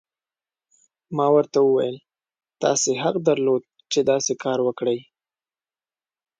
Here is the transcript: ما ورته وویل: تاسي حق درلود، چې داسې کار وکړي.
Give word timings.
ما 1.17 1.27
ورته 1.35 1.57
وویل: 1.61 1.95
تاسي 2.61 2.93
حق 3.03 3.15
درلود، 3.27 3.63
چې 3.91 3.99
داسې 4.11 4.33
کار 4.43 4.59
وکړي. 4.63 4.99